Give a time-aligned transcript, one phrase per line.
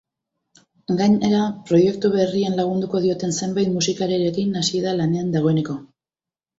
[1.01, 5.83] Gainera, proiektu berrian lagunduko dioten zenbait musikarirekin hasi da lanean dagoeneko.